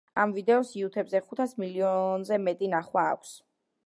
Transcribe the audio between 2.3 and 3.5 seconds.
მეტი ნახვა აქვს.